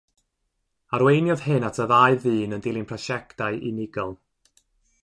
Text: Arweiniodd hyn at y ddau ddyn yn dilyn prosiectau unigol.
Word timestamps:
Arweiniodd 0.97 1.43
hyn 1.47 1.67
at 1.69 1.79
y 1.85 1.87
ddau 1.91 2.17
ddyn 2.25 2.57
yn 2.59 2.65
dilyn 2.65 2.89
prosiectau 2.93 3.61
unigol. 3.71 4.15